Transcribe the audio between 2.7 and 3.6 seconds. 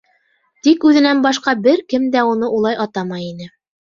атамай ине.